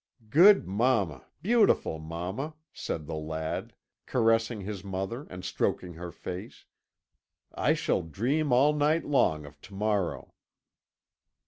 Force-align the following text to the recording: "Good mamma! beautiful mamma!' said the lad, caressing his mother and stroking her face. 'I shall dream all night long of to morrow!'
"Good 0.31 0.67
mamma! 0.67 1.27
beautiful 1.43 1.99
mamma!' 1.99 2.55
said 2.73 3.05
the 3.05 3.13
lad, 3.13 3.73
caressing 4.07 4.61
his 4.61 4.83
mother 4.83 5.27
and 5.29 5.45
stroking 5.45 5.93
her 5.93 6.11
face. 6.11 6.65
'I 7.53 7.75
shall 7.75 8.01
dream 8.01 8.51
all 8.51 8.73
night 8.73 9.05
long 9.05 9.45
of 9.45 9.61
to 9.61 9.75
morrow!' 9.75 10.33